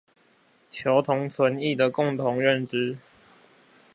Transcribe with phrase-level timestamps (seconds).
[0.71, 2.97] 求同存異的共同認知